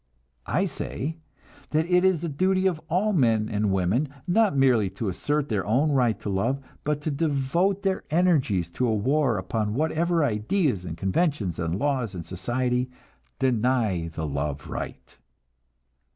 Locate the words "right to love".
5.91-6.59